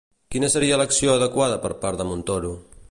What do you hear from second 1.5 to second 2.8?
per part de Montoro?